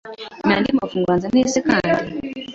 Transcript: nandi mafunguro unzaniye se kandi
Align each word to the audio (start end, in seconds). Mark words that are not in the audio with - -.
nandi 0.47 0.69
mafunguro 0.77 1.13
unzaniye 1.15 1.47
se 1.53 1.59
kandi 1.67 1.91